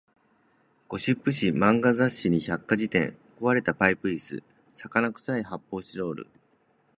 [0.87, 4.43] ゴシップ誌、漫画雑誌に百科事典、壊れたパイプ椅子、
[4.73, 6.27] 魚臭い発砲スチロール